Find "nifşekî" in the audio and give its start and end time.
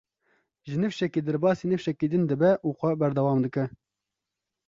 0.81-1.21, 1.71-2.07